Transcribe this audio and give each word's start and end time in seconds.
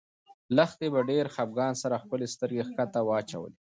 لښتې 0.55 0.87
په 0.93 0.99
ډېر 1.09 1.25
خپګان 1.35 1.73
سره 1.81 2.01
خپلې 2.03 2.25
سترګې 2.33 2.63
ښکته 2.69 2.99
واچولې. 3.03 3.57